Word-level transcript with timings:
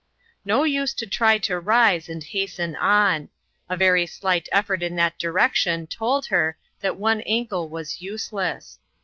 No 0.43 0.63
use 0.63 0.95
to 0.95 1.05
try 1.05 1.37
to 1.37 1.59
rise 1.59 2.09
and 2.09 2.23
hasten 2.23 2.75
on. 2.77 3.29
A 3.69 3.77
very 3.77 4.07
slight 4.07 4.49
effort 4.51 4.81
in 4.81 4.95
that 4.95 5.19
direction 5.19 5.85
told 5.85 6.25
her 6.25 6.57
that 6.79 6.97
one 6.97 7.21
ankle 7.21 7.69
was 7.69 8.01
useless. 8.01 8.79